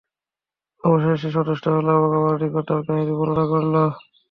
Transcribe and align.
অবশেষে 0.83 1.17
সে 1.21 1.35
সন্তুষ্ট 1.35 1.65
হল 1.69 1.87
এবং 1.97 2.09
আমার 2.19 2.35
নিকট 2.41 2.63
তার 2.67 2.81
কাহিনী 2.87 3.13
বর্ণনা 3.19 3.45
করল। 3.51 3.75